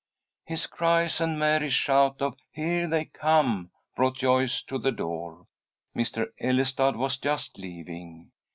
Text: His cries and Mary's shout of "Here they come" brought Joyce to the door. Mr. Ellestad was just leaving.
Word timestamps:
His 0.45 0.65
cries 0.65 1.21
and 1.21 1.37
Mary's 1.37 1.75
shout 1.75 2.23
of 2.23 2.35
"Here 2.49 2.87
they 2.87 3.05
come" 3.05 3.69
brought 3.95 4.17
Joyce 4.17 4.63
to 4.63 4.79
the 4.79 4.91
door. 4.91 5.45
Mr. 5.95 6.31
Ellestad 6.39 6.95
was 6.95 7.19
just 7.19 7.59
leaving. 7.59 8.31